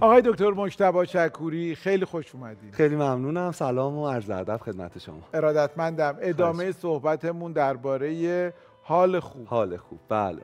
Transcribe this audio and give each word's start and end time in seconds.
آقای 0.00 0.22
دکتر 0.22 0.50
مجتبی 0.50 1.06
شکوری 1.06 1.74
خیلی 1.74 2.04
خوش 2.04 2.34
اومدید 2.34 2.74
خیلی 2.74 2.96
ممنونم. 2.96 3.52
سلام 3.52 3.98
و 3.98 4.08
عرض 4.08 4.30
ادب 4.30 4.56
خدمت 4.56 4.98
شما. 4.98 5.18
ارادتمندم. 5.34 6.16
ادامه 6.20 6.72
صحبتمون 6.72 7.52
درباره 7.52 8.54
حال 8.82 9.20
خوب. 9.20 9.46
حال 9.46 9.76
خوب. 9.76 9.98
بله. 10.08 10.42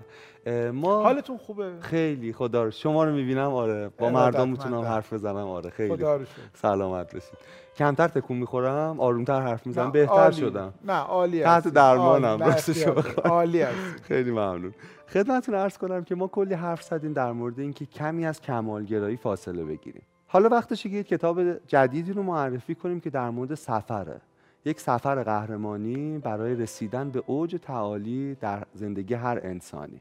ما 0.70 1.02
حالتون 1.02 1.36
خوبه؟ 1.38 1.72
خیلی. 1.80 2.32
خدا 2.32 2.64
رو 2.64 2.70
شما 2.70 3.04
رو 3.04 3.12
می‌بینم. 3.12 3.54
آره. 3.54 3.90
با 3.98 4.10
مردم 4.10 4.48
می‌تونم 4.48 4.80
حرف 4.80 5.12
بزنم. 5.12 5.37
آره 5.37 5.71
خیلی. 5.71 5.96
خدا 5.96 6.16
رو 6.16 6.24
سلامت 6.54 7.14
باشید 7.14 7.38
کمتر 7.76 8.08
تکون 8.08 8.37
می‌خورم؟ 8.37 9.00
آرومتر 9.00 9.40
حرف 9.40 9.66
می‌زنم؟ 9.66 9.90
بهتر 9.90 10.30
شدم. 10.30 10.74
نه 10.84 10.92
عالی 10.92 11.42
تحت 11.42 11.69
درمانم. 11.69 12.38
راستش 12.38 12.87
عالی 13.24 13.64
خیلی 14.08 14.30
ممنون. 14.30 14.74
خدمتتون 15.13 15.54
عرض 15.54 15.79
کنم 15.79 16.05
که 16.05 16.15
ما 16.15 16.27
کلی 16.27 16.55
حرف 16.55 16.83
زدیم 16.83 17.12
در 17.12 17.33
مورد 17.33 17.60
اینکه 17.60 17.87
کمی 17.87 18.27
از 18.27 18.41
کمالگرایی 18.41 19.16
فاصله 19.16 19.65
بگیریم. 19.65 20.02
حالا 20.27 20.48
وقتشه 20.48 20.88
که 20.88 21.02
کتاب 21.02 21.66
جدیدی 21.66 22.12
رو 22.12 22.23
معرفی 22.23 22.74
کنیم 22.74 23.00
که 23.00 23.10
در 23.10 23.30
مورد 23.30 23.55
سفره. 23.55 24.20
یک 24.64 24.80
سفر 24.80 25.22
قهرمانی 25.22 26.19
برای 26.19 26.55
رسیدن 26.55 27.10
به 27.10 27.22
اوج 27.27 27.56
تعالی 27.62 28.36
در 28.41 28.62
زندگی 28.74 29.14
هر 29.14 29.41
انسانی. 29.42 30.00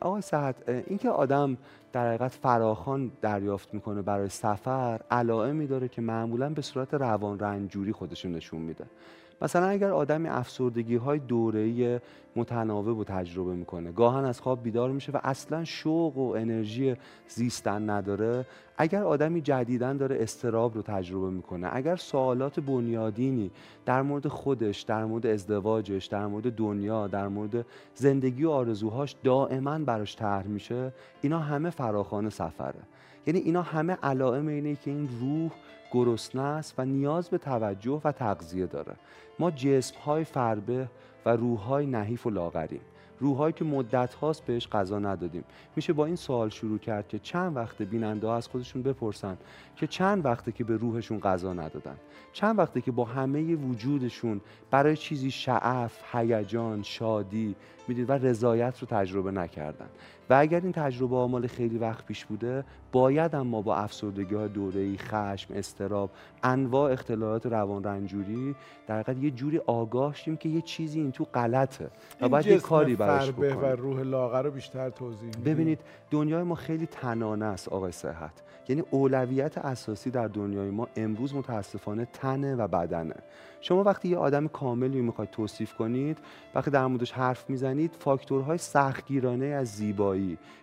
آقای 0.00 0.22
صحت 0.22 0.54
اینکه 0.68 1.10
آدم 1.10 1.56
در 1.92 2.08
حقیقت 2.08 2.32
فراخان 2.32 3.10
دریافت 3.20 3.74
می‌کنه 3.74 4.02
برای 4.02 4.28
سفر 4.28 5.00
علائمی 5.10 5.66
داره 5.66 5.88
که 5.88 6.02
معمولا 6.02 6.48
به 6.48 6.62
صورت 6.62 6.94
روان 6.94 7.38
رنجوری 7.38 7.92
خودشون 7.92 8.32
نشون 8.32 8.60
میده. 8.60 8.84
مثلا 9.42 9.66
اگر 9.66 9.90
آدمی 9.90 10.28
افسردگی 10.28 10.96
های 10.96 11.18
دوره‌ای 11.18 12.00
متناوب 12.36 12.98
و 12.98 13.04
تجربه 13.04 13.54
می‌کنه 13.54 13.92
گاهن 13.92 14.24
از 14.24 14.40
خواب 14.40 14.62
بیدار 14.62 14.90
میشه 14.90 15.12
و 15.12 15.18
اصلا 15.24 15.64
شوق 15.64 16.16
و 16.16 16.34
انرژی 16.36 16.96
زیستن 17.28 17.90
نداره 17.90 18.46
اگر 18.78 19.02
آدمی 19.02 19.40
جدیدن 19.40 19.96
داره 19.96 20.16
استراب 20.20 20.74
رو 20.74 20.82
تجربه 20.82 21.30
می‌کنه 21.30 21.68
اگر 21.72 21.96
سوالات 21.96 22.60
بنیادینی 22.60 23.50
در 23.86 24.02
مورد 24.02 24.28
خودش 24.28 24.82
در 24.82 25.04
مورد 25.04 25.26
ازدواجش 25.26 26.06
در 26.06 26.26
مورد 26.26 26.54
دنیا 26.54 27.06
در 27.06 27.28
مورد 27.28 27.66
زندگی 27.94 28.44
و 28.44 28.50
آرزوهاش 28.50 29.16
دائما 29.24 29.78
براش 29.78 30.16
طرح 30.16 30.46
میشه 30.46 30.92
اینا 31.22 31.38
همه 31.38 31.70
فراخان 31.70 32.30
سفره. 32.30 32.80
یعنی 33.26 33.40
اینا 33.40 33.62
همه 33.62 33.98
علائم 34.02 34.46
اینه 34.46 34.76
که 34.76 34.90
این 34.90 35.08
روح 35.20 35.50
گرسنه 35.92 36.42
است 36.42 36.74
و 36.78 36.84
نیاز 36.84 37.28
به 37.28 37.38
توجه 37.38 38.00
و 38.04 38.12
تغذیه 38.12 38.66
داره. 38.66 38.94
ما 39.38 39.50
جسم 39.50 39.94
های 39.98 40.24
فربه 40.24 40.88
و 41.26 41.30
روح 41.30 41.60
های 41.60 41.86
نحیف 41.86 42.26
و 42.26 42.30
لاغریم. 42.30 42.80
روحهایی 43.18 43.52
که 43.52 43.64
مدت 43.64 44.14
هاست 44.14 44.44
بهش 44.44 44.68
غذا 44.68 44.98
ندادیم. 44.98 45.44
میشه 45.76 45.92
با 45.92 46.06
این 46.06 46.16
سوال 46.16 46.48
شروع 46.48 46.78
کرد 46.78 47.08
که 47.08 47.18
چند 47.18 47.56
وقت 47.56 47.82
بیننده 47.82 48.30
از 48.30 48.48
خودشون 48.48 48.82
بپرسن 48.82 49.36
که 49.76 49.86
چند 49.86 50.24
وقته 50.24 50.52
که 50.52 50.64
به 50.64 50.76
روحشون 50.76 51.20
غذا 51.20 51.52
ندادن؟ 51.52 51.96
چند 52.32 52.58
وقته 52.58 52.80
که 52.80 52.90
با 52.92 53.04
همه 53.04 53.54
وجودشون 53.54 54.40
برای 54.70 54.96
چیزی 54.96 55.30
شعف، 55.30 56.14
هیجان، 56.14 56.82
شادی 56.82 57.56
می‌دید 57.88 58.10
و 58.10 58.12
رضایت 58.12 58.78
رو 58.78 58.86
تجربه 58.86 59.30
نکردن؟ 59.30 59.88
و 60.30 60.34
اگر 60.34 60.60
این 60.60 60.72
تجربه 60.72 61.16
آمال 61.16 61.46
خیلی 61.46 61.78
وقت 61.78 62.06
پیش 62.06 62.24
بوده 62.24 62.64
باید 62.92 63.34
اما 63.34 63.62
با 63.62 63.76
افسردگی 63.76 64.34
های 64.34 64.48
دوره‌ای 64.48 64.98
خشم 64.98 65.54
استراب 65.54 66.10
انواع 66.42 66.92
اختلالات 66.92 67.46
روان 67.46 67.84
رنجوری 67.84 68.54
در 68.86 69.00
حقیقت 69.00 69.22
یه 69.22 69.30
جوری 69.30 69.58
آگاه 69.58 70.14
شیم 70.14 70.36
که 70.36 70.48
یه 70.48 70.60
چیزی 70.60 71.00
این 71.00 71.12
تو 71.12 71.24
غلطه 71.24 71.90
و 72.20 72.28
باید 72.28 72.46
یه 72.46 72.58
کاری 72.58 72.96
براش 72.96 73.30
بکنیم 73.30 73.62
و 73.62 73.66
روح 73.66 74.00
لاغر 74.00 74.42
رو 74.42 74.50
بیشتر 74.50 74.90
توضیح 74.90 75.30
ببینید 75.44 75.80
دنیای 76.10 76.42
ما 76.42 76.54
خیلی 76.54 76.86
تنانه 76.86 77.44
است 77.44 77.68
آقای 77.68 77.92
صحت. 77.92 78.42
یعنی 78.68 78.82
اولویت 78.90 79.58
اساسی 79.58 80.10
در 80.10 80.28
دنیای 80.28 80.70
ما 80.70 80.88
امروز 80.96 81.34
متاسفانه 81.34 82.04
تنه 82.12 82.56
و 82.56 82.68
بدنه. 82.68 83.14
شما 83.60 83.82
وقتی 83.82 84.08
یه 84.08 84.16
آدم 84.16 84.48
کاملی 84.48 85.00
می‌خواید 85.00 85.30
توصیف 85.30 85.74
کنید 85.74 86.18
وقتی 86.54 86.70
در 86.70 86.86
موردش 86.86 87.12
حرف 87.12 87.50
می‌زنید 87.50 87.96
فاکتورهای 87.98 88.58
سختگیرانه 88.58 89.46
از 89.46 89.68
زیبایی 89.68 90.15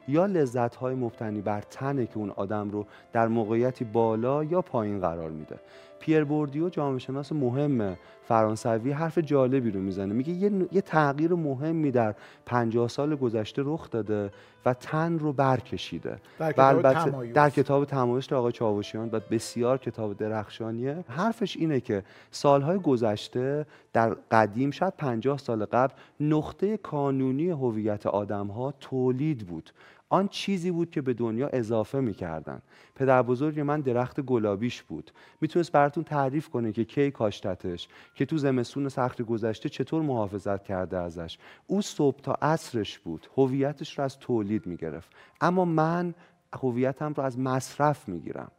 یا 0.08 0.26
لذتهای 0.26 0.96
مبتنی 0.96 1.42
بر 1.42 1.62
تنه 1.62 2.06
که 2.06 2.18
اون 2.18 2.30
آدم 2.30 2.70
رو 2.70 2.86
در 3.14 3.28
موقعیتی 3.28 3.86
بالا 3.86 4.44
یا 4.44 4.62
پایین 4.62 5.00
قرار 5.00 5.30
میده. 5.30 5.60
پیر 6.04 6.24
بوردیو 6.24 6.70
جامعه 6.70 7.00
شناس 7.00 7.32
مهم 7.32 7.98
فرانسوی 8.28 8.92
حرف 8.92 9.18
جالبی 9.18 9.72
رو 9.72 9.80
می‌زنه. 9.80 10.14
میگه 10.14 10.34
یه, 10.34 10.52
یه 10.72 10.82
تغییر 10.82 11.34
مهمی 11.34 11.92
در 11.92 12.16
50 12.46 12.88
سال 12.88 13.16
گذشته 13.16 13.62
رخ 13.66 13.90
داده 13.90 14.32
و 14.66 14.74
تن 14.74 15.20
رو 15.20 15.34
برکشیده. 15.34 16.18
در 16.40 16.52
کتاب 16.52 16.94
تمایز. 16.94 17.34
در 17.34 17.50
کتاب 17.50 17.86
تمایز 17.86 18.34
آقای 18.34 18.52
چاوشیان 18.52 19.10
و 19.12 19.20
بسیار 19.32 19.78
کتاب 19.78 20.18
درخشانیه. 20.18 21.04
حرفش 21.08 21.58
اینه 21.58 21.80
که 21.80 22.04
سالهای 22.32 22.78
گذشته 22.78 23.66
در 23.94 24.10
قدیم 24.32 24.72
شاید 24.72 24.94
50 24.98 25.38
سال 25.38 25.66
قبل 25.66 25.94
نقطه 26.20 26.78
کانونی 26.78 27.50
هویت 27.50 28.06
آدم 28.06 28.48
ها 28.48 28.74
تولید 28.80 29.48
بود. 29.48 29.70
آن 30.14 30.28
چیزی 30.28 30.72
بود 30.72 30.92
که 30.92 31.02
به 31.02 31.14
دنیا 31.14 31.48
اضافه 31.48 32.00
می‌کردن. 32.00 32.62
پدر 32.96 33.22
بزرگ 33.22 33.60
من 33.60 33.82
درخت 33.82 34.22
گلابیش 34.22 34.84
بود. 34.84 35.12
می‌تونست 35.42 35.72
براتون 35.72 36.04
تعریف 36.04 36.50
کنه 36.50 36.72
که 36.72 36.86
کی 36.86 37.12
کاشتتش 37.12 37.88
که 38.16 38.26
تو 38.26 38.38
زمستون 38.38 38.90
سخت 38.90 39.22
گذشته 39.22 39.70
چطور 39.70 40.02
محافظت 40.02 40.64
کرده 40.64 40.98
ازش. 40.98 41.38
او 41.68 41.82
صبح 41.82 42.20
تا 42.22 42.38
عصرش 42.42 43.00
بود. 43.00 43.28
هویتش 43.38 44.00
رو 44.00 44.04
از 44.04 44.20
تولید 44.20 44.68
می‌گرفت. 44.68 45.12
اما 45.42 45.66
من 45.66 46.14
هویتم 46.54 47.14
رو 47.14 47.24
از 47.24 47.40
مصرف 47.40 48.10
می‌گیرم. 48.10 48.52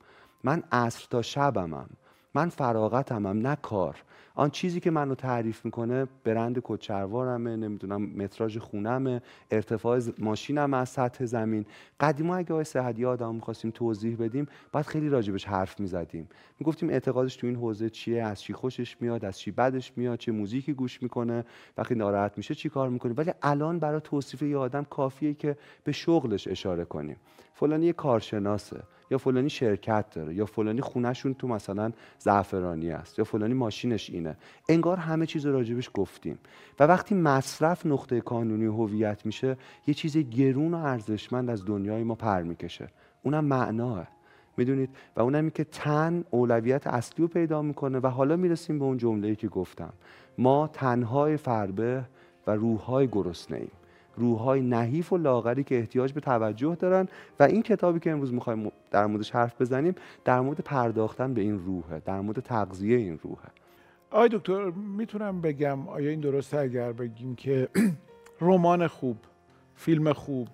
من 0.45 0.63
عصر 0.73 1.07
تا 1.11 1.23
شبمم. 1.23 1.89
من 2.35 2.49
فراغتمم 2.49 3.47
نه 3.47 3.57
کار. 3.57 4.03
آن 4.37 4.51
چیزی 4.51 4.81
که 4.81 4.91
منو 4.91 5.15
تعریف 5.15 5.65
می‌کنه 5.65 6.07
برند 6.25 6.59
کچروارمه 6.65 7.57
نمی‌دونم 7.57 8.03
متراژ 8.03 8.59
خونمه 8.59 9.23
ارتفاع 9.51 10.01
ماشینم 10.19 10.75
از 10.75 10.89
سطح 10.89 11.25
زمین. 11.25 11.67
قدیما 12.01 12.37
اگه 12.37 12.53
آقای 12.53 12.65
صحتی 12.65 13.05
آدم 13.05 13.35
می‌خواستیم 13.35 13.71
توضیح 13.71 14.17
بدیم 14.17 14.47
باید 14.73 14.87
خیلی 14.87 15.09
راجبش 15.09 15.45
حرف 15.45 15.81
می‌زدیم. 15.81 16.29
می‌گفتیم 16.61 16.91
اعتقادش 16.91 17.37
تو 17.37 17.47
این 17.47 17.57
حوزه 17.57 17.91
چیه 17.91 18.23
از 18.23 18.41
چی 18.41 18.53
خوشش 18.53 18.97
میاد 19.01 19.25
از 19.25 19.39
چی 19.39 19.51
بدش 19.51 19.93
میاد 19.97 20.19
چه 20.19 20.33
موزیکی 20.33 20.73
گوش 20.73 21.03
می‌کنه 21.03 21.45
وقتی 21.79 21.95
ناراحت 21.95 22.33
میشه 22.37 22.55
چی 22.55 22.69
کار 22.69 22.89
می‌کنه 22.89 23.15
ولی 23.15 23.33
الان 23.43 23.79
برای 23.79 24.01
توصیف 24.01 24.43
یه 24.43 24.57
آدم 24.57 24.85
کافیه 24.85 25.35
که 25.35 25.57
به 25.85 25.93
شغلش 25.93 26.49
اشاره 26.49 26.85
کنیم. 26.85 27.17
فلانی 27.55 27.87
یه 27.87 27.93
کارشناسه. 27.93 28.83
یا 29.11 29.19
فلانی 29.19 29.51
شرکت 29.51 30.11
داره 30.11 30.35
یا 30.35 30.47
فلانی 30.47 30.81
خونهشون 30.81 31.35
تو 31.35 31.49
مثلا 31.49 31.93
زعفرانی 32.19 32.91
است 32.91 33.19
یا 33.19 33.25
فلانی 33.25 33.55
ماشینش 33.55 34.11
اینه. 34.11 34.37
انگار 34.69 34.97
همه 34.97 35.27
چیز 35.27 35.47
راجبش 35.47 35.91
گفتیم. 35.95 36.39
و 36.81 36.85
وقتی 36.85 37.15
مصرف 37.15 37.87
نقطه 37.87 38.21
کانونی 38.21 38.65
هویت 38.65 39.27
میشه 39.27 39.57
یه 39.87 39.95
چیز 39.95 40.17
گرون 40.17 40.75
و 40.75 40.77
ارزشمند 40.77 41.51
از 41.51 41.65
دنیای 41.65 42.03
ما 42.03 42.15
پر 42.15 42.43
می‌کشه. 42.43 42.89
اونم 43.23 43.45
معناه. 43.45 44.07
می‌دونید؟ 44.57 44.91
و 45.17 45.21
اونم 45.21 45.51
که 45.51 45.65
تن 45.65 46.25
اولویت 46.31 46.87
اصلی 46.87 47.23
رو 47.23 47.29
پیدا 47.29 47.63
می‌کنه 47.63 47.99
و 47.99 48.07
حالا 48.07 48.37
می‌رسیم 48.37 48.79
به 48.79 48.85
اون 48.85 48.97
جمله‌ای 48.97 49.37
که 49.37 49.49
گفتم. 49.49 49.93
ما 50.39 50.71
تنهای 50.73 51.37
فربه 51.37 52.05
و 52.47 52.51
روحهای 52.51 53.09
گرسنه 53.13 53.57
ایم 53.57 53.71
روحهای 54.17 54.61
نحیف 54.61 55.13
و 55.13 55.17
لاغری 55.17 55.65
که 55.65 55.79
احتیاج 55.79 56.13
به 56.13 56.21
توجه 56.21 56.75
دارن 56.75 57.09
و 57.41 57.43
این 57.43 57.63
کتابی 57.63 58.01
که 58.01 58.11
امروز 58.11 58.33
می‌خوایم 58.33 58.73
در 58.91 59.07
موردش 59.07 59.31
حرف 59.31 59.61
بزنیم 59.61 59.95
در 60.25 60.41
مورد 60.41 60.61
پرداختن 60.61 61.35
به 61.35 61.41
این 61.41 61.59
روحه 61.59 62.03
در 62.05 62.21
مورد 62.21 62.41
تغذیه 62.41 62.97
این 62.97 63.19
روحه. 63.23 63.49
آقای 64.11 64.29
دکتر 64.29 64.71
می‌تونم 64.71 65.41
بگم 65.41 65.89
آیا 65.89 66.11
این 66.11 66.21
درسته 66.21 66.59
اگر 66.59 66.93
بگیم 66.93 67.35
که 67.35 67.69
رمان 68.41 68.87
خوب 68.87 69.17
فیلم 69.77 70.13
خوب 70.13 70.49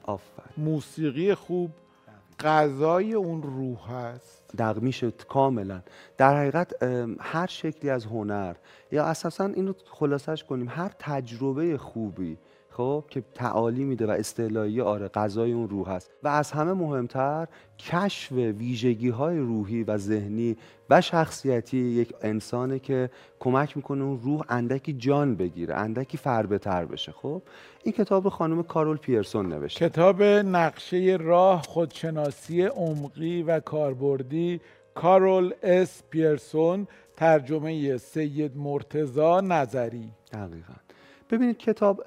موسیقی 0.56 1.34
خوب 1.34 1.70
غذای 2.40 3.14
اون 3.14 3.42
روح 3.42 3.92
هست 3.92 4.42
دقمی 4.58 4.92
شد 4.92 5.22
کاملا. 5.28 5.82
در 6.18 6.36
حقیقت 6.36 6.82
هر 7.20 7.46
شکلی 7.46 7.90
از 7.90 8.04
هنر 8.04 8.54
یا 8.92 9.04
اساسا 9.04 9.44
اینو 9.44 9.72
خلاصش 9.86 10.44
کنیم 10.44 10.68
هر 10.68 10.90
تجربه 10.98 11.78
خوبی 11.78 12.38
خب 12.80 13.04
که 13.08 13.22
تعالی 13.34 13.84
میده 13.84 14.06
و 14.06 14.10
استعلایی 14.10 14.80
آره 14.80 15.08
غذای 15.08 15.52
اون 15.52 15.68
روح 15.68 15.90
هست. 15.90 16.10
و 16.22 16.28
از 16.28 16.52
همه 16.52 16.72
مهمتر 16.72 17.48
کشف 17.78 18.32
ویژگی 18.32 19.08
های 19.08 19.38
روحی 19.38 19.82
و 19.82 19.96
ذهنی 19.96 20.56
و 20.90 21.00
شخصیتی 21.00 21.78
یک 21.78 22.14
انسانه 22.22 22.78
که 22.78 23.10
کمک 23.40 23.76
می‌کنه 23.76 24.04
اون 24.04 24.20
روح 24.20 24.42
اندکی 24.48 24.92
جان 24.92 25.34
بگیره 25.34 25.74
اندکی 25.74 26.16
فربه 26.16 26.58
تر 26.58 26.84
بشه. 26.84 27.12
خب 27.12 27.42
این 27.84 27.92
کتاب 27.92 28.24
رو 28.24 28.30
خانم 28.30 28.62
کارول 28.62 28.96
پیرسون 28.96 29.48
نوشته. 29.48 29.88
کتاب 29.88 30.22
نقشه 30.22 31.18
راه 31.20 31.62
خودشناسی 31.62 32.62
عمقی 32.62 33.42
و 33.42 33.60
کاربردی 33.60 34.60
کارول 34.94 35.54
اس 35.62 36.02
پیرسون 36.10 36.86
ترجمه 37.16 37.96
سید 37.96 38.56
مرتزا 38.56 39.40
نظری. 39.40 40.10
دقیقا. 40.32 40.74
ببینید 41.30 41.58
کتاب 41.58 42.02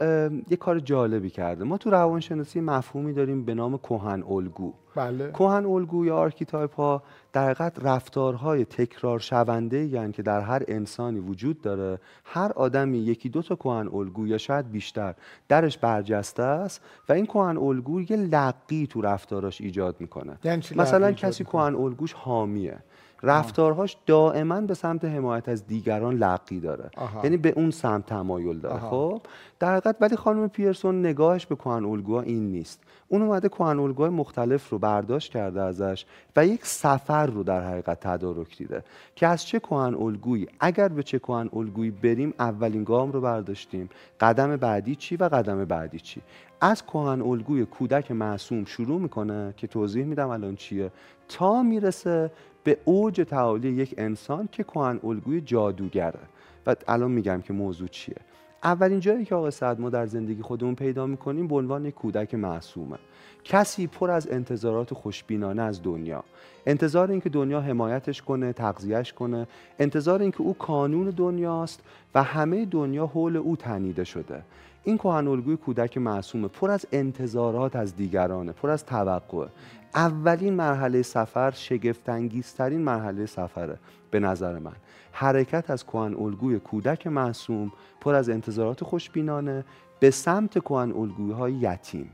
یه 0.49 0.57
کار 0.59 0.79
جالبی 0.79 1.29
کرده. 1.29 1.63
ما 1.63 1.77
تو 1.77 1.89
روانشناسی 1.89 2.61
مفهومی 2.61 3.13
داریم 3.13 3.45
به 3.45 3.53
نام 3.53 3.77
کهن 3.77 4.23
الگو. 4.23 4.73
بله. 4.95 5.27
کهن 5.27 5.65
الگو 5.65 6.05
یا 6.05 6.17
archetype 6.17 6.75
ها 6.75 7.03
در 7.33 7.43
حقیقت 7.43 7.85
رفتارهای 7.85 8.65
تکرار 8.65 9.19
شونده 9.19 9.85
یعنی 9.85 10.11
که 10.11 10.21
در 10.21 10.41
هر 10.41 10.63
انسانی 10.67 11.19
وجود 11.19 11.61
داره. 11.61 11.99
هر 12.25 12.51
آدمی 12.55 12.97
یکی 12.97 13.29
دو 13.29 13.41
تا 13.41 13.55
کهن 13.55 13.87
الگو 13.87 14.27
یا 14.27 14.37
شاید 14.37 14.71
بیشتر 14.71 15.13
درش 15.49 15.77
برجسته 15.77 16.43
است 16.43 16.81
و 17.09 17.13
این 17.13 17.25
کهن 17.25 17.57
الگو 17.57 18.01
یه 18.01 18.17
لقی 18.17 18.87
تو 18.87 19.01
رفتاراش 19.01 19.61
ایجاد 19.61 19.95
می‌کنه. 19.99 20.37
یعنی 20.43 20.63
مثلا 20.75 21.11
کسی 21.11 21.43
کهن 21.43 21.75
الگوش 21.75 22.13
حامیه. 22.13 22.77
رفتارهاش 23.23 23.97
دائما 24.05 24.61
به 24.61 24.73
سمت 24.73 25.05
حمایت 25.05 25.49
از 25.49 25.67
دیگران 25.67 26.15
لقی 26.15 26.59
داره. 26.59 26.89
یعنی 27.23 27.37
به 27.37 27.53
اون 27.55 27.71
سمت 27.71 28.05
تمایل 28.05 28.59
داره. 28.59 28.79
خب؟ 28.79 29.21
در 29.59 29.71
حقیقت 29.71 29.95
ولی 30.01 30.15
خانم 30.15 30.49
پیرسون 30.49 30.99
نگاهش 30.99 31.45
به 31.45 31.55
کوهن 31.55 31.85
الگوها 31.85 32.21
این 32.21 32.51
نیست. 32.51 32.81
اون 33.07 33.21
اومده 33.21 33.49
کوهن 33.49 33.79
الگوهای 33.79 34.09
مختلف 34.09 34.69
رو 34.69 34.79
برداشت 34.79 35.31
کرده 35.31 35.61
ازش 35.61 36.05
و 36.35 36.45
یک 36.45 36.65
سفر 36.65 37.25
رو 37.25 37.43
در 37.43 37.61
حقیقت 37.61 37.99
تدارک 37.99 38.57
دیده 38.57 38.83
که 39.15 39.27
از 39.27 39.45
چه 39.45 39.59
کوهن 39.59 39.95
الگویی؟ 39.95 40.47
اگر 40.59 40.87
به 40.87 41.03
چه 41.03 41.19
کوهن 41.19 41.49
الگویی 41.53 41.91
بریم 41.91 42.33
اولین 42.39 42.83
گام 42.83 43.11
رو 43.11 43.21
برداشتیم. 43.21 43.89
قدم 44.19 44.57
بعدی 44.57 44.95
چی 44.95 45.15
و 45.15 45.23
قدم 45.23 45.65
بعدی 45.65 45.99
چی؟ 45.99 46.21
از 46.61 46.85
کوهن 46.85 47.21
الگوی 47.21 47.65
کودک 47.65 48.11
معصوم 48.11 48.65
شروع 48.65 49.01
می‌کنه 49.01 49.53
که 49.57 49.67
توضیح 49.67 50.05
میدم 50.05 50.29
الان 50.29 50.55
چیه. 50.55 50.91
تا 51.29 51.63
می‌رسه 51.63 52.31
به 52.63 52.77
اوج 52.85 53.21
تعالی 53.21 53.69
یک 53.71 53.95
انسان 53.97 54.49
که 54.51 54.63
کوهن 54.63 54.99
الگوی 55.03 55.41
جادوگره. 55.41 56.19
و 56.67 56.75
الان 56.87 57.11
میگم 57.11 57.41
که 57.41 57.53
موضوع 57.53 57.87
چیه؟ 57.87 58.15
اولین 58.63 58.99
جایی 58.99 59.25
که 59.25 59.35
آقای 59.35 59.51
سعد 59.51 59.79
ما 59.79 59.89
در 59.89 60.05
زندگی 60.05 60.41
خودمون 60.41 60.75
پیدا 60.75 61.05
می‌کنیم 61.05 61.47
به 61.47 61.55
عنوان 61.55 61.91
کودک 61.91 62.35
معصومه. 62.35 62.97
کسی 63.43 63.87
پر 63.87 64.11
از 64.11 64.27
انتظارات 64.31 64.93
خوشبینانه 64.93 65.61
از 65.61 65.83
دنیا. 65.83 66.23
انتظار 66.65 67.11
اینکه 67.11 67.29
دنیا 67.29 67.61
حمایتش 67.61 68.21
کنه 68.21 68.53
تغذیهش 68.53 69.13
کنه. 69.13 69.47
انتظار 69.79 70.21
اینکه 70.21 70.41
او 70.41 70.53
کانون 70.53 71.09
دنیاست 71.09 71.81
و 72.15 72.23
همه 72.23 72.65
دنیا 72.65 73.05
حول 73.07 73.37
او 73.37 73.55
تنیده 73.55 74.03
شده. 74.03 74.43
این 74.83 74.97
کهن 74.97 75.27
الگوی 75.27 75.57
کودک 75.57 75.97
معصومه 75.97 76.47
پر 76.47 76.71
از 76.71 76.85
انتظارات 76.91 77.75
از 77.75 77.95
دیگرانه 77.95 78.51
پر 78.51 78.69
از 78.69 78.85
توقع 78.85 79.47
اولین 79.95 80.53
مرحله 80.53 81.01
سفر 81.01 81.51
شگفتانگیزترین 81.51 82.81
مرحله 82.81 83.25
سفره 83.25 83.77
به 84.11 84.19
نظر 84.19 84.59
من. 84.59 84.75
حرکت 85.11 85.69
از 85.69 85.85
کهن 85.85 86.15
الگوی 86.15 86.59
کودک 86.59 87.07
معصوم 87.07 87.71
پر 88.01 88.15
از 88.15 88.29
انتظارات 88.29 88.83
خوشبینانه 88.83 89.65
به 89.99 90.11
سمت 90.11 90.59
کهن 90.59 90.91
الگوهای 90.91 91.53
یتیم. 91.53 92.09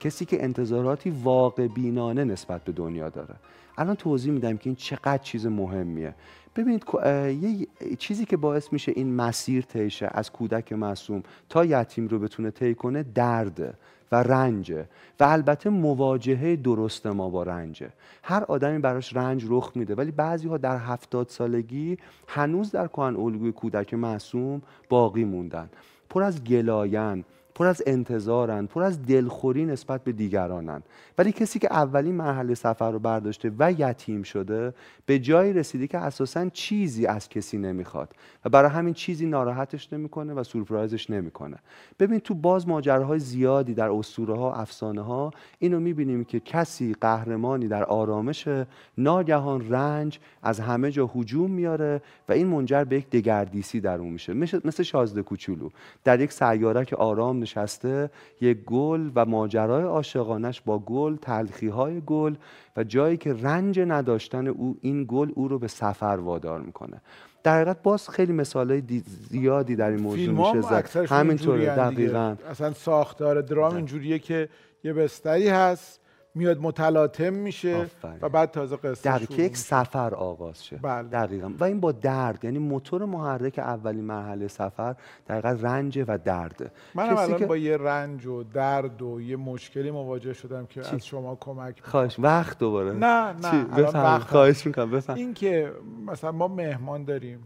کسی 0.00 0.24
که 0.24 0.44
انتظاراتی 0.44 1.10
واقع 1.10 1.66
بینانه 1.66 2.24
نسبت 2.24 2.64
به 2.64 2.72
دنیا 2.72 3.08
داره. 3.08 3.34
الان 3.78 3.94
توضیح 3.94 4.32
میدم 4.32 4.56
که 4.56 4.70
این 4.70 4.76
چقدر 4.76 5.18
چیز 5.18 5.46
مهمیه. 5.46 6.14
ببینید 6.56 6.84
یه 7.42 7.66
چیزی 7.98 8.24
که 8.24 8.36
باعث 8.36 8.72
میشه 8.72 8.92
این 8.96 9.14
مسیر 9.14 9.64
تیشه 9.64 10.08
از 10.12 10.32
کودک 10.32 10.72
معصوم 10.72 11.22
تا 11.48 11.64
یتیم 11.64 12.08
رو 12.08 12.18
بتونه 12.18 12.50
طی 12.50 12.74
کنه 12.74 13.02
درده 13.02 13.74
و 14.12 14.16
رنجه. 14.16 14.88
و 15.20 15.24
البته 15.24 15.70
مواجهه 15.70 16.56
درست 16.56 17.06
ما 17.06 17.30
با 17.30 17.42
رنجه. 17.42 17.90
هر 18.22 18.44
آدمی 18.44 18.78
براش 18.78 19.16
رنج 19.16 19.44
رخ 19.48 19.72
میده 19.74 19.94
ولی 19.94 20.10
بعضی 20.10 20.48
ها 20.48 20.58
در 20.58 20.78
هفتاد 20.78 21.28
سالگی 21.28 21.98
هنوز 22.28 22.70
در 22.70 22.86
کهن 22.86 23.16
الگوی 23.16 23.52
کودک 23.52 23.94
معصوم 23.94 24.62
باقی 24.88 25.24
موندن. 25.24 25.70
پر 26.10 26.22
از 26.22 26.44
گلاین 26.44 27.24
پر 27.62 27.68
از 27.68 27.82
انتظارن 27.86 28.66
پر 28.66 28.82
از 28.82 29.02
دلخوری 29.02 29.64
نسبت 29.64 30.04
به 30.04 30.12
دیگرانن. 30.12 30.82
ولی 31.18 31.32
کسی 31.32 31.58
که 31.58 31.68
اولین 31.72 32.14
مرحله 32.14 32.54
سفر 32.54 32.90
رو 32.90 32.98
برداشته 32.98 33.52
و 33.58 33.72
یتیم 33.72 34.22
شده 34.22 34.74
به 35.06 35.18
جایی 35.18 35.52
رسیده 35.52 35.86
که 35.86 35.98
اساسا 35.98 36.48
چیزی 36.48 37.06
از 37.06 37.28
کسی 37.28 37.58
نمی‌خواد 37.58 38.14
و 38.44 38.48
برای 38.48 38.70
همین 38.70 38.94
چیزی 38.94 39.26
ناراحتش 39.26 39.92
نمی‌کنه 39.92 40.34
و 40.34 40.44
سورپرایزش 40.44 41.10
نمی‌کنه. 41.10 41.56
ببین 41.98 42.18
تو 42.18 42.34
باز 42.34 42.68
ماجراهای 42.68 43.18
زیادی 43.18 43.74
در 43.74 43.90
اسطوره 43.90 44.36
ها 44.36 44.54
افسانه 44.54 45.02
ها 45.02 45.30
اینو 45.58 45.80
می‌بینیم 45.80 46.24
که 46.24 46.40
کسی 46.40 46.94
قهرمانی 47.00 47.68
در 47.68 47.84
آرامش 47.84 48.48
ناگهان 48.98 49.70
رنج 49.70 50.18
از 50.42 50.60
همه 50.60 50.90
جا 50.90 51.10
هجوم 51.14 51.50
میاره 51.50 52.02
و 52.28 52.32
این 52.32 52.46
منجر 52.46 52.84
به 52.84 52.96
یک 52.96 53.10
دگردیسی 53.10 53.80
در 53.80 53.98
اون 53.98 54.12
میشه. 54.12 54.34
مثل 54.64 54.82
شازده 54.82 55.22
کوچولو. 55.22 55.68
در 56.04 56.20
یک 56.20 56.32
سیاره 56.32 56.84
که 56.84 56.96
آرام 56.96 57.36
نشسته 57.56 58.10
یک 58.40 58.64
گل 58.64 59.10
و 59.14 59.26
ماجرای 59.26 59.82
عاشقانش 59.82 60.60
با 60.60 60.78
گل 60.78 61.16
تلخی 61.16 61.68
های 61.68 62.00
گل 62.06 62.34
و 62.76 62.84
جایی 62.84 63.16
که 63.16 63.32
رنج 63.32 63.80
نداشتن 63.80 64.46
او 64.46 64.76
این 64.80 65.04
گل 65.08 65.30
او 65.34 65.48
رو 65.48 65.58
به 65.58 65.68
سفر 65.68 66.18
وادار 66.22 66.60
می‌کنه. 66.60 67.00
در 67.42 67.56
حقیقت 67.56 67.82
باز 67.82 68.08
خیلی 68.08 68.32
مثال 68.32 68.82
زیادی 69.28 69.76
در 69.76 69.90
این 69.90 70.00
موضوع 70.00 70.54
میشه 70.54 70.60
زد. 70.60 71.12
همینطوره 71.12 71.66
دقیقا. 71.66 72.36
اصلا 72.50 72.72
ساختار 72.72 73.40
درام 73.40 73.76
اینجوریه 73.76 74.18
که 74.18 74.48
یه 74.84 74.92
بستری 74.92 75.48
هست 75.48 76.00
میاد 76.34 76.58
متلاطم 76.60 77.32
میشه 77.32 77.86
و 78.22 78.28
بعد 78.28 78.50
تازه 78.50 78.76
قصه 78.76 79.18
در 79.18 79.24
که 79.24 79.42
یک 79.42 79.56
سفر 79.56 80.14
آغاز 80.14 80.64
شه. 80.64 80.76
بله. 80.76 81.08
دقیقا. 81.08 81.52
و 81.58 81.64
این 81.64 81.80
با 81.80 81.92
درد 81.92 82.44
یعنی 82.44 82.58
موتور 82.58 83.04
محرک 83.04 83.58
اولین 83.58 84.04
مرحله 84.04 84.48
سفر 84.48 84.96
دقیقا 85.28 85.56
رنج 85.60 86.04
و 86.08 86.18
درده 86.18 86.70
من 86.94 87.08
الان 87.08 87.38
که... 87.38 87.46
با 87.46 87.56
یه 87.56 87.76
رنج 87.76 88.26
و 88.26 88.42
درد 88.42 89.02
و 89.02 89.20
یه 89.20 89.36
مشکلی 89.36 89.90
مواجه 89.90 90.32
شدم 90.32 90.66
که 90.66 90.82
چی؟ 90.82 90.96
از 90.96 91.06
شما 91.06 91.36
کمک 91.40 91.80
خواهش 91.82 92.16
وقت 92.18 92.58
دوباره. 92.58 92.92
نه 92.92 93.32
نه. 93.32 93.76
الان 93.76 94.18
خواهش 94.18 94.66
می‌کنم 94.66 94.90
بفهم. 94.90 95.16
این 95.16 95.34
که 95.34 95.72
مثلا 96.06 96.32
ما 96.32 96.48
مهمان 96.48 97.04
داریم 97.04 97.40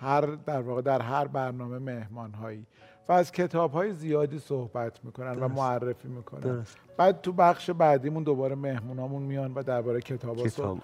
هر 0.00 0.20
در 0.20 0.60
واقع 0.60 0.82
در 0.82 1.02
هر 1.02 1.26
برنامه 1.26 1.78
مهمان 1.78 2.32
هایی 2.32 2.66
و 3.08 3.12
از 3.12 3.32
کتاب 3.32 3.72
های 3.72 3.92
زیادی 3.92 4.38
صحبت 4.38 5.04
می‌کنن 5.04 5.38
و 5.38 5.48
معرفی 5.48 6.08
می‌کنن. 6.08 6.66
بعد 6.96 7.20
تو 7.20 7.32
بخش 7.32 7.70
بعدیمون 7.70 8.22
دوباره 8.22 8.54
مهمونامون 8.54 9.22
میان 9.22 9.54
و 9.54 9.62
درباره 9.62 10.00
کتاب 10.00 10.38
ها 10.38 10.44
کتاب. 10.44 10.78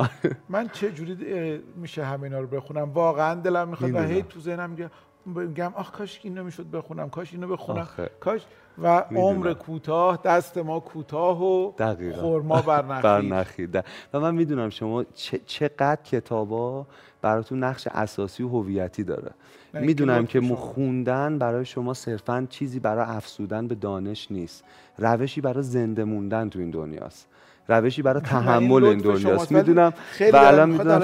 من 0.48 0.68
چه 0.68 0.92
جوری 0.92 1.62
میشه 1.76 2.04
همینا 2.04 2.40
رو 2.40 2.46
بخونم؟ 2.46 2.90
واقعا 2.90 3.34
دلم 3.34 3.68
می‌خواد 3.68 3.94
و 3.94 3.98
هی 3.98 4.22
تو 4.22 4.40
ذهنم 4.40 4.90
میگم 5.26 5.72
آخ 5.74 5.90
کاش 5.90 6.20
اینو 6.22 6.44
می‌شد 6.44 6.70
بخونم 6.70 7.10
کاش 7.10 7.32
اینو 7.32 7.48
بخونم. 7.48 7.80
آخه. 7.80 8.10
کاش 8.20 8.46
و 8.82 8.86
عمر 9.14 9.52
کوتاه 9.52 10.20
دست 10.24 10.58
ما 10.58 10.80
کوتاه 10.80 11.42
و 11.44 11.72
خورما 12.14 12.62
برنخید 13.02 13.84
و 14.12 14.20
من 14.20 14.34
می‌دونم 14.34 14.70
شما 14.70 15.04
چقدر 15.46 16.02
کتابا 16.04 16.86
براتون 17.22 17.64
نقش 17.64 17.86
اساسی 17.86 18.42
و 18.42 18.48
هویتی 18.48 19.04
داره. 19.04 19.30
می‌دونم 19.74 20.26
که 20.26 20.40
خوندن 20.40 21.38
برای 21.38 21.64
شما 21.64 21.94
صرفا 21.94 22.46
چیزی 22.50 22.80
برای 22.80 23.04
افسودن 23.08 23.68
به 23.68 23.74
دانش 23.74 24.30
نیست. 24.30 24.64
روشی 24.98 25.40
برای 25.40 25.62
زنده 25.62 26.04
موندن 26.04 26.48
تو 26.48 26.58
این 26.58 26.70
دنیاست. 26.70 27.28
روشی 27.68 28.02
برای 28.02 28.20
تحمل 28.34 28.84
این 28.84 28.98
دنیاست. 28.98 29.52
می‌دونم. 29.52 29.92
و 30.32 30.36
الان 30.36 30.70
می‌دونم 30.70 31.02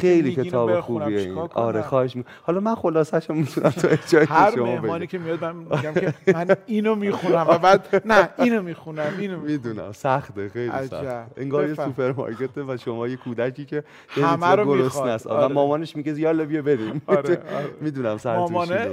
خیلی 0.00 0.34
کتاب 0.34 0.80
خوبیه 0.80 1.18
این. 1.18 1.38
آره 1.54 1.82
خواهش 1.82 2.16
می... 2.16 2.24
حالا 2.42 2.60
من 2.60 2.74
خلاصش 2.74 3.30
رو 3.30 3.34
می‌تونم 3.34 3.70
تو 3.70 3.88
اجای 3.90 4.26
هر 4.26 4.60
مهمانی 4.60 5.06
که 5.06 5.18
میاد 5.18 5.44
من 5.44 5.56
میگم 5.56 5.94
که 5.94 6.14
من 6.34 6.56
اینو 6.66 6.94
می‌خونم 6.94 7.46
و 7.48 7.58
بعد 7.58 8.02
نه 8.04 8.28
اینو 8.38 8.62
می‌خونم 8.62 9.12
اینو 9.18 9.40
می‌دونم. 9.40 9.92
سخته 9.92 10.48
خیلی 10.48 10.72
سخت 10.90 11.04
انگار 11.36 11.68
یه 11.68 11.74
سوپرمارکت 11.74 12.58
و 12.58 12.76
شما 12.76 13.08
یه 13.08 13.16
کودکی 13.16 13.64
که 13.64 13.84
همه 14.10 14.46
رو 14.46 14.76
گرسنه 14.76 15.10
است. 15.10 15.26
و 15.26 15.48
مامانش 15.48 15.96
میگه 15.96 16.20
یالا 16.20 16.44
بیا 16.44 16.62
بریم. 16.62 17.02
آره، 17.06 17.38
می‌دونم 17.80 18.18
سر 18.18 18.36
مامانه 18.36 18.88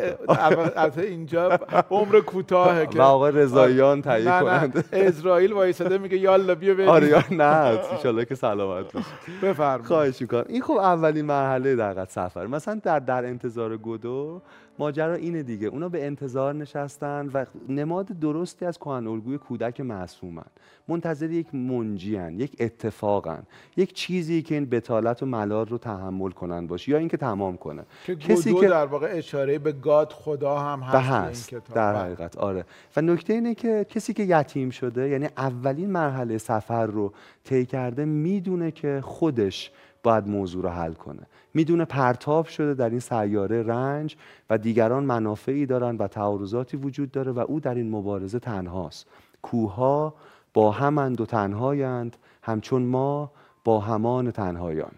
البته 0.75 1.01
اینجا 1.01 1.59
عمر 1.89 2.19
کوتاهه 2.19 2.87
و 2.95 3.01
آقای 3.01 3.31
رضاییان 3.31 4.01
تهیه 4.01 4.25
کنند 4.41 4.85
اسرائیل 4.93 5.53
وایساده 5.53 5.97
میگه 5.97 6.17
یالا 6.17 6.55
بیا 6.55 6.73
بریم. 6.73 6.89
آره 7.03 7.33
نه 7.41 7.79
ان 8.05 8.25
که 8.25 8.35
سلامت 8.35 8.93
باشی 8.93 9.07
بفرمایید. 9.43 9.85
خواهش 9.85 10.21
می‌کنم. 10.21 10.45
این 10.49 10.61
خب 10.61 10.73
اولین 10.73 11.25
مرحله 11.25 11.75
در 11.75 12.05
سفر. 12.05 12.47
مثلا 12.47 12.79
در 12.83 12.99
در 12.99 13.25
انتظار 13.25 13.77
گودو 13.77 14.41
ماجرا 14.79 15.13
اینه 15.13 15.43
دیگه. 15.43 15.67
اونا 15.67 15.89
به 15.89 16.05
انتظار 16.05 16.55
نشستن 16.55 17.29
و 17.33 17.45
نماد 17.69 18.05
درستی 18.05 18.65
از 18.65 18.77
کهن 18.77 19.07
الگوی 19.07 19.37
کودک 19.37 19.81
معصومن. 19.81 20.45
منتظر 20.87 21.31
یک 21.31 21.55
منجیان 21.55 22.39
یک 22.39 22.55
اتفاقن 22.59 23.43
یک 23.77 23.93
چیزی 23.93 24.41
که 24.41 24.55
این 24.55 24.65
بتالت 24.65 25.23
و 25.23 25.25
ملال 25.25 25.65
رو 25.65 25.77
تحمل 25.77 26.31
کنن 26.31 26.67
باشه 26.67 26.91
یا 26.91 26.97
اینکه 26.97 27.17
تمام 27.17 27.57
کنه. 27.57 27.83
که 28.05 28.15
کسی 28.15 28.53
که 28.53 28.67
در 28.67 28.85
واقع 28.85 29.09
اشاره 29.11 29.59
به 29.59 29.71
گاد 29.71 30.11
خدا 30.11 30.59
هم 30.59 30.79
هست, 30.79 31.53
هست 31.53 31.73
در 31.73 31.95
حقیقت. 31.95 32.37
آره. 32.37 32.65
و 32.97 33.01
نکته 33.01 33.33
اینه 33.33 33.55
که 33.55 33.85
کسی 33.89 34.13
که 34.13 34.23
یتیم 34.23 34.69
شده 34.69 35.09
یعنی 35.09 35.27
اولین 35.37 35.91
مرحله 35.91 36.37
سفر 36.37 36.85
رو 36.85 37.13
طی 37.43 37.65
کرده 37.65 38.05
می‌دونه 38.05 38.71
که 38.71 38.99
خودش 39.03 39.71
باید 40.03 40.27
موضوع 40.27 40.63
رو 40.63 40.69
حل 40.69 40.93
کنه. 40.93 41.27
می‌دونه 41.53 41.85
پرتاب 41.85 42.45
شده 42.45 42.73
در 42.73 42.89
این 42.89 42.99
سیاره 42.99 43.63
رنج 43.63 44.15
و 44.49 44.57
دیگران 44.57 45.03
منافعی 45.03 45.65
دارن 45.65 45.97
و 45.97 46.07
تعارضاتی 46.07 46.77
وجود 46.77 47.11
داره 47.11 47.31
و 47.31 47.39
او 47.39 47.59
در 47.59 47.75
این 47.75 47.89
مبارزه 47.89 48.39
تنهاست. 48.39 49.07
کوها 49.41 50.13
با 50.53 50.71
همند 50.71 51.21
و 51.21 51.25
تنهایند 51.25 52.17
همچون 52.43 52.81
ما 52.81 53.31
با 53.63 53.79
همان 53.79 54.31
تنهایان. 54.31 54.91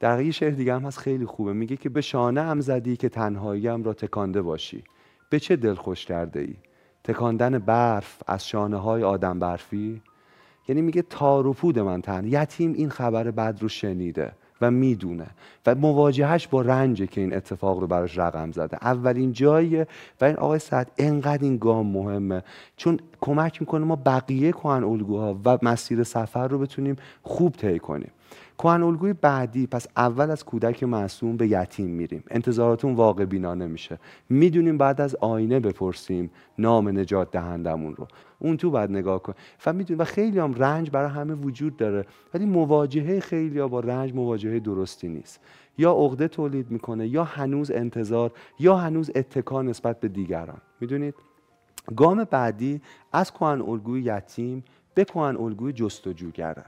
در 0.00 0.20
یه 0.20 0.30
شعر 0.30 0.50
دیگه 0.50 0.74
هم 0.74 0.82
هست 0.82 0.98
خیلی 0.98 1.26
خوبه. 1.26 1.52
میگه 1.52 1.76
که 1.76 1.88
به 1.88 2.00
شانه 2.00 2.42
هم 2.42 2.60
زدی 2.60 2.96
که 2.96 3.08
تنهاییم 3.08 3.82
را 3.82 3.94
تکانده 3.94 4.42
باشی. 4.42 4.84
به 5.30 5.40
چه 5.40 5.56
دل 5.56 5.74
خوش 5.74 6.06
کرده 6.06 6.40
ای 6.40 6.54
تکاندن 7.04 7.58
برف 7.58 8.22
از 8.26 8.48
شانه 8.48 8.76
های 8.76 9.02
آدم 9.02 9.38
برفی؟ 9.38 10.02
یعنی 10.68 10.82
میگه 10.82 11.02
تار 11.02 11.46
و 11.46 11.52
پود 11.52 11.78
من 11.78 12.02
تن. 12.02 12.24
یتیم 12.24 12.72
این 12.72 12.90
خبر 12.90 13.30
بد 13.30 13.58
رو 13.60 13.68
شنیده. 13.68 14.32
و 14.62 14.70
می‌دونه. 14.70 15.26
و 15.66 15.74
مواجهش 15.74 16.48
با 16.48 16.60
رنجه 16.60 17.06
که 17.06 17.20
این 17.20 17.34
اتفاق 17.34 17.78
رو 17.78 17.86
براش 17.86 18.18
رقم 18.18 18.52
زده. 18.52 18.78
اولین 18.82 19.32
جاییه 19.32 19.86
و 20.20 20.24
این 20.24 20.36
آقای 20.36 20.58
سعد 20.58 20.90
انقدر 20.98 21.42
این 21.42 21.56
گام 21.56 21.86
مهمه. 21.86 22.42
چون 22.76 22.98
کمک 23.20 23.60
می‌کنه 23.60 23.84
ما 23.84 23.96
بقیه 23.96 24.52
کهن 24.52 24.84
الگوها 24.84 25.36
و 25.44 25.58
مسیر 25.62 26.02
سفر 26.02 26.48
رو 26.48 26.58
بتونیم 26.58 26.96
خوب 27.22 27.52
طی 27.52 27.78
کنیم. 27.78 28.10
کهن 28.58 28.82
الگوی 28.82 29.12
بعدی 29.12 29.66
پس 29.66 29.86
اول 29.96 30.30
از 30.30 30.44
کودک 30.44 30.82
معصوم 30.82 31.36
به 31.36 31.46
یتیم 31.48 31.90
میریم. 31.90 32.24
انتظاراتون 32.30 32.94
واقع 32.94 33.24
بینانه 33.24 33.66
میشه. 33.66 33.98
می‌دونیم 34.28 34.78
بعد 34.78 35.00
از 35.00 35.14
آینه 35.14 35.60
بپرسیم 35.60 36.30
نام 36.58 36.98
نجات 36.98 37.30
دهندمون 37.30 37.96
رو. 37.96 38.06
اون 38.38 38.56
تو 38.56 38.70
بعد 38.70 38.90
نگاه 38.90 39.22
کن. 39.22 39.34
و 39.66 39.72
می‌دونیم 39.72 40.00
و 40.00 40.04
خیلی 40.04 40.38
هم 40.38 40.54
رنج 40.54 40.90
برای 40.90 41.10
همه 41.10 41.34
وجود 41.34 41.76
داره. 41.76 42.06
ولی 42.34 42.46
مواجهه 42.46 43.20
خیلی 43.20 43.58
ها 43.58 43.68
با 43.68 43.80
رنج 43.80 44.14
مواجهه 44.14 44.58
درستی 44.58 45.08
نیست. 45.08 45.40
یا 45.78 45.92
عقده 45.92 46.28
تولید 46.28 46.70
می‌کنه 46.70 47.08
یا 47.08 47.24
هنوز 47.24 47.70
انتظار 47.70 48.32
یا 48.58 48.76
هنوز 48.76 49.10
اتکا 49.14 49.62
نسبت 49.62 50.00
به 50.00 50.08
دیگران. 50.08 50.60
می‌دونید؟ 50.80 51.14
گام 51.96 52.24
بعدی 52.24 52.80
از 53.12 53.32
کهن 53.32 53.62
الگوی 53.62 54.02
یتیم 54.02 54.64
به 54.94 55.04
کهن 55.04 55.36
الگوی 55.36 55.72
جستجوگره. 55.72 56.64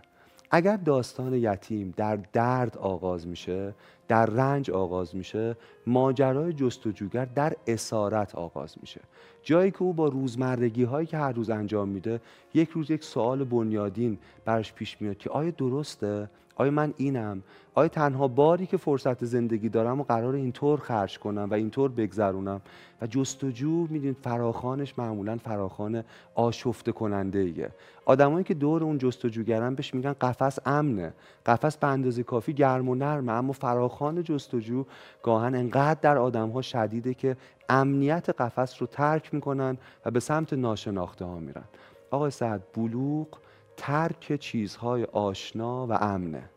اگر 0.56 0.76
داستان 0.76 1.34
یتیم 1.34 1.94
در 1.96 2.18
درد 2.32 2.78
آغاز 2.78 3.26
میشه 3.26 3.74
در 4.08 4.26
رنج 4.26 4.70
آغاز 4.70 5.16
میشه 5.16 5.56
ماجرای 5.86 6.52
جستجوگر 6.52 7.24
در 7.24 7.56
اسارت 7.66 8.34
آغاز 8.34 8.74
میشه. 8.80 9.00
جایی 9.42 9.70
که 9.70 9.82
او 9.82 9.92
با 9.92 10.08
روزمرگی 10.08 10.84
هایی 10.84 11.06
که 11.06 11.16
هر 11.16 11.32
روز 11.32 11.50
انجام 11.50 11.88
میده 11.88 12.20
یک 12.54 12.70
روز 12.70 12.90
یک 12.90 13.04
سوال 13.04 13.44
بنیادین 13.44 14.18
برش 14.44 14.72
پیش 14.72 15.00
میاد 15.00 15.18
که 15.18 15.30
آیا 15.30 15.50
درسته؟ 15.50 16.28
آیا 16.56 16.70
من 16.70 16.94
اینم؟ 16.96 17.42
آیا 17.74 17.88
تنها 17.88 18.28
باری 18.28 18.66
که 18.66 18.76
فرصت 18.76 19.24
زندگی 19.24 19.68
دارم 19.68 20.00
و 20.00 20.04
قرار 20.04 20.34
اینطور 20.34 20.80
خرج 20.80 21.18
کنم 21.18 21.48
و 21.50 21.54
اینطور 21.54 21.90
بگذرونم؟ 21.90 22.60
و 23.02 23.06
جستجو 23.06 23.86
می‌دونید 23.90 24.16
فراخانش 24.22 24.98
معمولا 24.98 25.36
فراخان 25.36 26.04
آشفته 26.34 26.92
کننده 26.92 27.38
ایه 27.38 27.70
آدمایی 28.04 28.44
که 28.44 28.54
دور 28.54 28.84
اون 28.84 28.98
جستجوگرن 28.98 29.74
بهش 29.74 29.94
میگن 29.94 30.12
قفس 30.12 30.58
امنه. 30.66 31.12
قفس 31.46 31.76
به 31.76 31.86
اندازه 31.86 32.22
کافی 32.22 32.52
گرم 32.52 32.88
و 32.88 32.94
نرمه 32.94 33.32
اما 33.32 33.52
فراخان 33.52 33.93
جستجو 34.24 34.84
گاهن 35.22 35.54
انقدر 35.54 36.00
در 36.00 36.18
آدم 36.18 36.50
ها 36.50 36.62
شدیده 36.62 37.14
که 37.14 37.36
امنیت 37.68 38.30
قفس 38.30 38.76
رو 38.80 38.86
ترک 38.86 39.34
می‌کنن 39.34 39.78
و 40.04 40.10
به 40.10 40.20
سمت 40.20 40.52
ناشناخته 40.52 41.24
ها 41.24 41.38
میرن. 41.38 41.64
آقای 42.10 42.30
سعد 42.30 42.62
بلوغ 42.74 43.28
ترک 43.76 44.36
چیزهای 44.40 45.04
آشنا 45.04 45.86
و 45.86 45.92
امنه. 45.92 46.50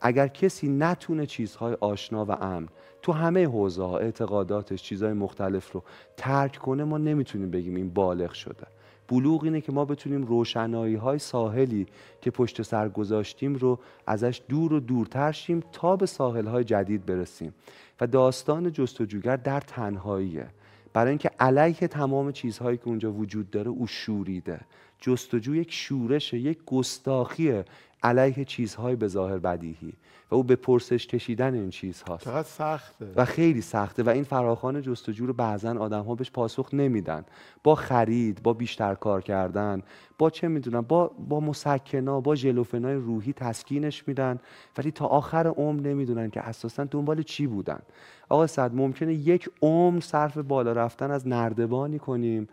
اگر 0.00 0.28
کسی 0.28 0.68
نتونه 0.68 1.26
چیزهای 1.26 1.76
آشنا 1.80 2.24
و 2.24 2.30
امن 2.30 2.68
تو 3.02 3.12
همه 3.12 3.46
حوزه 3.46 3.82
ها 3.82 3.98
اعتقاداتش 3.98 4.82
چیزهای 4.82 5.12
مختلف 5.12 5.72
رو 5.72 5.82
ترک 6.16 6.56
کنه 6.56 6.84
ما 6.84 6.98
نمی‌تونیم 6.98 7.50
بگیم 7.50 7.74
این 7.74 7.90
بالغ 7.90 8.32
شده. 8.32 8.66
بلوغ 9.10 9.44
اینه 9.44 9.60
که 9.60 9.72
ما 9.72 9.84
بتونیم 9.84 10.22
روشنایی 10.22 10.94
های 10.94 11.18
ساحلی 11.18 11.86
که 12.20 12.30
پشت 12.30 12.62
سر 12.62 12.88
گذاشتیم 12.88 13.54
رو 13.54 13.78
ازش 14.06 14.42
دور 14.48 14.72
و 14.72 14.80
دورتر 14.80 15.32
شیم 15.32 15.62
تا 15.72 15.96
به 15.96 16.06
ساحل 16.06 16.46
های 16.46 16.64
جدید 16.64 17.06
برسیم. 17.06 17.54
و 18.00 18.06
داستان 18.06 18.72
جستجوگر 18.72 19.36
در 19.36 19.60
تنهاییه. 19.60 20.46
برای 20.92 21.08
اینکه 21.08 21.30
علیه 21.40 21.88
تمام 21.88 22.32
چیزهایی 22.32 22.76
که 22.76 22.88
اونجا 22.88 23.12
وجود 23.12 23.50
داره 23.50 23.68
او 23.68 23.86
شوریده. 23.86 24.60
جستجو 25.00 25.54
یک 25.54 25.72
شورش 25.72 26.34
یک 26.34 26.58
گستاخی 26.66 27.62
علیه 28.02 28.44
چیزهای 28.44 28.96
به 28.96 29.08
ظاهر 29.08 29.38
بدیهی 29.38 29.92
و 30.30 30.34
او 30.34 30.42
به 30.42 30.56
پرسش 30.56 31.06
کشیدن 31.06 31.54
این 31.54 31.70
چیزهاست. 31.70 32.24
چقدر 32.24 32.48
سخته. 32.48 33.06
و 33.16 33.24
خیلی 33.24 33.60
سخته 33.60 34.02
و 34.02 34.08
این 34.08 34.24
فراخان 34.24 34.82
جستجو 34.82 35.26
رو 35.26 35.32
بعضا 35.32 35.78
آدم 35.78 36.02
ها 36.02 36.14
بهش 36.14 36.30
پاسخ 36.30 36.68
نمیدن. 36.72 37.24
با 37.64 37.74
خرید 37.74 38.42
با 38.42 38.52
بیشتر 38.52 38.94
کار 38.94 39.22
کردن 39.22 39.82
با 40.18 40.30
چه 40.30 40.48
می‌دونم 40.48 40.80
با 40.80 41.10
با 41.28 41.40
مسکنا 41.40 42.20
با 42.20 42.34
ژلوفنای 42.34 42.94
روحی 42.94 43.32
تسکینش 43.32 44.08
میدن. 44.08 44.38
ولی 44.78 44.90
تا 44.90 45.06
آخر 45.06 45.46
عمر 45.46 45.80
نمی‌دونن 45.80 46.30
که 46.30 46.40
اساسا 46.40 46.84
دنبال 46.84 47.22
چی 47.22 47.46
بودن. 47.46 47.80
آقا 48.28 48.46
صد 48.46 48.74
ممکنه 48.74 49.14
یک 49.14 49.50
عمر 49.62 50.00
صرف 50.00 50.38
بالا 50.38 50.72
رفتن 50.72 51.10
از 51.10 51.28
نردبانی 51.28 51.98
کنیم 51.98 52.48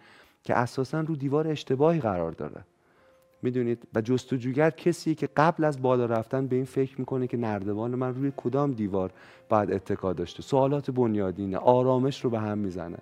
که 0.47 0.57
اساسا 0.57 0.99
رو 0.99 1.15
دیوار 1.15 1.47
اشتباهی 1.47 1.99
قرار 1.99 2.31
داره. 2.31 2.65
می‌دونید؟ 3.41 3.87
و 3.95 4.01
جستجوگر 4.01 4.69
کسی 4.69 5.15
که 5.15 5.29
قبل 5.37 5.63
از 5.63 5.81
بالا 5.81 6.05
رفتن 6.05 6.47
به 6.47 6.55
این 6.55 6.65
فکر 6.65 6.99
می‌کنه 6.99 7.27
که 7.27 7.37
نردبان 7.37 7.95
من 7.95 8.15
روی 8.15 8.31
کدام 8.37 8.71
دیوار 8.71 9.11
باید 9.49 9.71
اتکا 9.71 10.13
داشته. 10.13 10.43
سوالات 10.43 10.91
بنیادینه 10.91 11.57
آرامش 11.57 12.23
رو 12.23 12.29
به 12.29 12.39
هم 12.39 12.57
می‌زنه. 12.57 12.97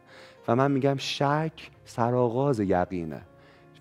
و 0.48 0.56
من 0.56 0.72
میگم 0.72 0.96
شک 0.98 1.70
سرآغاز 1.86 2.60
یقینه. 2.60 3.22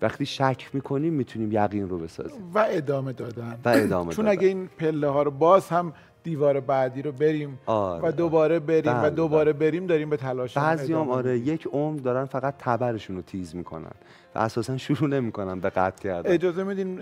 وقتی 0.01 0.25
شک 0.25 0.69
می‌کنیم 0.73 1.13
می‌تونیم 1.13 1.51
یقین 1.51 1.89
رو 1.89 1.99
بسازیم. 1.99 2.51
و 2.53 2.65
ادامه 2.69 3.13
دادن. 3.13 3.59
و 3.65 3.69
ادامه 3.69 4.13
چون 4.13 4.27
اگه 4.27 4.47
این 4.47 4.67
پله 4.67 5.07
ها 5.07 5.23
رو 5.23 5.31
باز 5.31 5.69
هم 5.69 5.93
دیوار 6.25 6.59
بعدی 6.59 7.01
رو 7.01 7.11
بریم 7.11 7.59
آره. 7.65 8.07
و 8.07 8.11
دوباره 8.11 8.59
بریم 8.59 8.91
و 8.91 9.01
بله، 9.01 9.09
دوباره 9.09 9.53
بله. 9.53 9.71
بریم 9.71 9.87
داریم 9.87 10.09
به 10.09 10.17
تلاش 10.17 10.57
بعضی 10.57 10.93
هم 10.93 11.09
آره 11.09 11.39
یک 11.39 11.67
عمر 11.67 11.99
دارن 11.99 12.25
فقط 12.25 12.53
تبرشون 12.59 13.15
رو 13.15 13.21
تیز 13.21 13.55
می‌کنن 13.55 13.91
و 14.35 14.39
اساسا 14.39 14.77
شروع 14.77 15.09
نمی‌کنن 15.09 15.59
به 15.59 15.69
قطع 15.69 16.03
کردن. 16.03 16.31
اجازه 16.31 16.63
میدین 16.63 17.01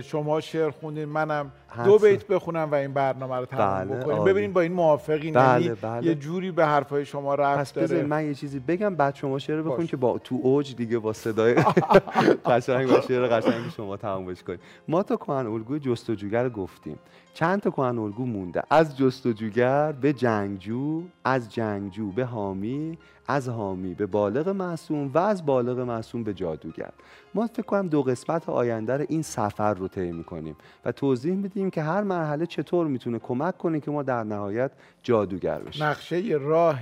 شما 0.00 0.40
شعر 0.40 0.70
خوندین 0.70 1.04
منم 1.04 1.52
دو 1.84 1.98
بیت 1.98 2.26
بخونم 2.26 2.68
و 2.70 2.74
این 2.74 2.92
برنامه 2.92 3.36
رو 3.36 3.46
تمام 3.46 3.88
بله، 3.88 4.00
بکنیم. 4.00 4.24
ببینین 4.24 4.52
با 4.52 4.60
این 4.60 4.72
موافقین 4.72 5.34
بله، 5.34 5.64
یعنی 5.64 5.76
بله. 5.82 6.06
یه 6.06 6.14
جوری 6.14 6.50
به 6.50 6.66
حرفای 6.66 7.04
شما 7.04 7.34
رفت 7.34 7.74
داره. 7.74 8.02
من 8.02 8.26
یه 8.26 8.34
چیزی 8.34 8.58
بگم 8.58 8.94
بعد 8.94 9.14
شما 9.14 9.38
شعر 9.38 9.62
بخونید 9.62 9.90
که 9.90 9.96
با 9.96 10.18
تو 10.18 10.40
اوج 10.42 10.76
دیگه 10.76 10.98
با 10.98 11.12
صدای 11.12 11.54
قشنگ 12.46 12.90
و 12.90 13.00
شعر 13.08 13.26
قشنگ 13.26 13.70
شما 13.76 13.96
تمامش 13.96 14.42
کنید 14.42 14.60
ما 14.88 15.02
تا 15.02 15.16
کهن 15.16 15.46
الگوی 15.46 15.80
جستجوگر 15.80 16.48
گفتیم. 16.48 16.98
چند 17.34 17.60
تا 17.60 17.70
کهن 17.70 17.98
الگو 17.98 18.26
مونده؟ 18.26 18.62
از 18.70 18.96
جستجوگر 18.96 19.92
به 19.92 20.12
جنگجو 20.12 21.02
از 21.24 21.52
جنگجو 21.52 22.12
به 22.12 22.24
حامی 22.24 22.98
از 23.28 23.48
حامی 23.48 23.94
به 23.94 24.06
بالغ 24.06 24.48
معصوم 24.48 25.10
و 25.14 25.18
از 25.18 25.46
بالغ 25.46 25.78
معصوم 25.78 26.24
به 26.24 26.34
جادوگر. 26.34 26.90
ما 27.34 27.46
فکر 27.46 27.62
کنم 27.62 27.88
دو 27.88 28.02
قسمت 28.02 28.48
آینده 28.48 29.06
این 29.08 29.22
سفر 29.22 29.74
رو 29.74 29.88
طی 29.88 30.12
می‌کنیم 30.12 30.56
و 30.84 30.92
توضیح 30.92 31.34
میدیم 31.34 31.70
که 31.70 31.82
هر 31.82 32.02
مرحله 32.02 32.46
چطور 32.46 32.86
می‌تونه 32.86 33.18
کمک 33.18 33.58
کنه 33.58 33.80
که 33.80 33.90
ما 33.90 34.02
در 34.02 34.24
نهایت 34.24 34.70
جادوگر 35.02 35.58
بشیم. 35.58 35.84
نقشه 35.84 36.38
راه 36.40 36.80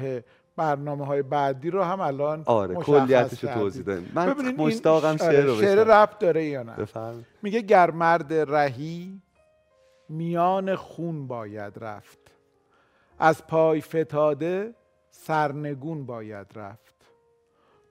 برنامه 0.56 1.06
های 1.06 1.22
بعدی 1.22 1.70
رو 1.70 1.82
هم 1.82 2.00
الان 2.00 2.42
آره 2.46 2.74
کلیتش 2.74 3.44
رو 3.44 3.50
توضیح 3.50 3.82
دادیم. 3.82 4.12
من 4.14 4.54
مشتاقم 4.56 5.16
شعر 5.16 5.44
رو 5.44 5.60
شعر 5.60 5.84
ربط 5.84 6.18
داره 6.18 6.44
یا 6.44 6.62
نه؟ 6.62 6.74
میگه 7.42 7.60
گر 7.60 7.90
مرد 7.90 8.32
رهی 8.32 9.20
میان 10.08 10.76
خون 10.76 11.26
باید 11.26 11.78
رفت. 11.78 12.18
از 13.18 13.46
پای 13.46 13.80
فتاده 13.80 14.74
سرنگون 15.10 16.06
باید 16.06 16.46
رفت. 16.54 16.94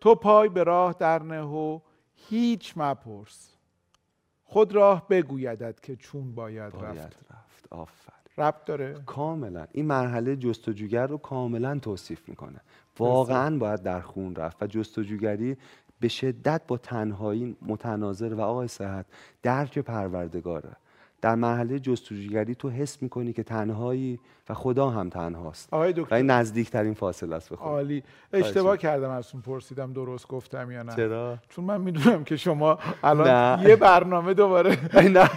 تو 0.02 0.16
پای 0.16 0.50
به 0.50 0.64
راه 0.64 0.96
در 1.00 1.24
نه 1.24 1.42
و 1.42 1.80
هیچ 2.14 2.74
مپرس. 2.78 3.56
خود 4.44 4.76
راه 4.76 5.08
بگویدد 5.08 5.80
که 5.80 5.96
چون 5.96 6.36
باید, 6.36 6.74
باید 6.74 6.98
رفت, 6.98 7.18
رفت. 7.32 7.68
آفر 7.70 8.14
ربط 8.38 8.66
داره؟ 8.66 8.94
کاملا. 9.06 9.68
این 9.72 9.86
مرحله 9.86 10.36
جستجوگر 10.36 11.08
رو 11.08 11.18
کاملا 11.18 11.80
توصیف 11.80 12.30
می‌کنه. 12.30 12.62
واقعا 13.00 13.58
باید 13.58 13.82
در 13.84 14.02
خون 14.02 14.36
رفت 14.36 14.64
و 14.64 14.68
جستجوگری 14.68 15.58
به 16.00 16.08
شدت 16.08 16.62
با 16.68 16.78
تنهایی 16.78 17.58
متناظر 17.62 18.34
و 18.34 18.42
آقای 18.42 18.68
صحت 18.68 19.06
درک 19.44 19.80
پروردگاره. 19.80 20.76
در 21.22 21.36
مرحله 21.36 21.80
جستجوگری 21.80 22.56
تو 22.56 22.70
حس 22.70 23.02
می‌کنی 23.02 23.34
که 23.34 23.44
تنهایی 23.44 24.20
و 24.50 24.54
خدا 24.54 24.90
هم 24.90 25.10
تنهاست. 25.10 25.74
آقای 25.74 25.94
دکتر 25.94 26.12
و 26.12 26.14
این 26.14 26.30
نزدیکترین 26.30 26.94
فاصله 26.94 27.36
است 27.36 27.50
به 27.50 27.56
خدا. 27.56 27.66
عالی. 27.66 28.04
اشتباه 28.34 28.78
کردم 28.78 29.10
ازتون 29.10 29.42
پرسیدم 29.42 29.94
درست 29.94 30.28
گفتم 30.28 30.72
یا 30.72 30.84
نه. 30.84 30.96
چرا؟ 30.96 31.38
چون 31.50 31.66
من 31.66 31.82
می‌دونم 31.82 32.24
که 32.24 32.36
شما 32.38 32.80
الان 33.04 33.62
یه 33.68 33.76
برنامه 33.76 34.34
دوباره 34.34 34.78
نه. 34.94 35.30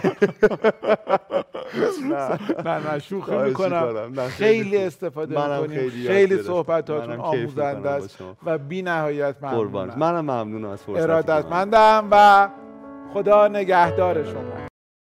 نه. 2.65 2.91
نه 2.93 2.99
شوخی 2.99 3.35
می‌کنم. 3.35 4.11
خیلی 4.27 4.77
استفاده 4.77 5.61
می‌کنیم. 5.61 5.89
خیلی 5.89 6.43
صحبتاتون 6.43 7.15
آموزنده 7.19 7.89
است 7.89 8.23
و 8.45 8.57
بی 8.57 8.81
نهایت 8.81 9.35
ممنونم 9.41 9.93
منم 9.97 10.21
ممنونم 10.21 10.69
از 10.69 10.83
فرصت 10.83 11.01
ارادتمندم 11.01 12.07
و 12.11 12.49
خدا 13.13 13.47
نگهدار 13.47 14.23
شما. 14.23 14.64